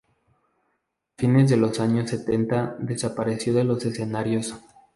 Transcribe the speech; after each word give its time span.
A 0.03 1.21
fines 1.21 1.47
de 1.51 1.57
los 1.57 1.79
años 1.79 2.09
setenta 2.09 2.75
desapareció 2.79 3.53
de 3.53 3.65
los 3.65 3.85
escenarios. 3.85 4.55